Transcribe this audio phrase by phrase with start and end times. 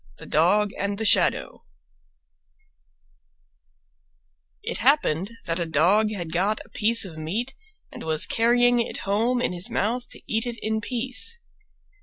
[0.17, 1.63] THE DOG AND THE SHADOW
[4.63, 7.53] It happened that a Dog had got a piece of meat
[7.91, 11.37] and was carrying it home in his mouth to eat it in peace.